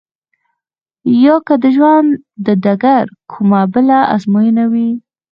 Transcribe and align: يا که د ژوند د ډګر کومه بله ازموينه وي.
يا 1.23 1.35
که 1.47 1.55
د 1.63 1.65
ژوند 1.75 2.09
د 2.45 2.47
ډګر 2.63 3.05
کومه 3.31 3.61
بله 3.73 3.97
ازموينه 4.15 4.63
وي. 4.71 4.89